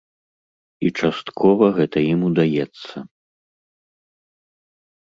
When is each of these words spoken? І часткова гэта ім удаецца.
І 0.87 0.91
часткова 1.01 1.65
гэта 1.77 1.97
ім 2.15 2.19
удаецца. 2.31 2.95